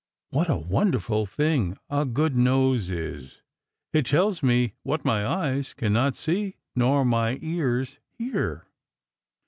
[0.31, 3.43] What a wonderful thing a good nose is!
[3.93, 8.65] It tells me what my eyes cannot see nor my ears hear."